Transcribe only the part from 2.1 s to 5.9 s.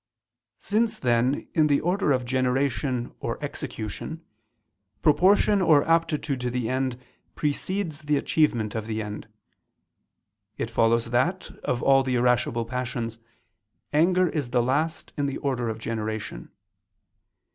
of generation or execution, proportion or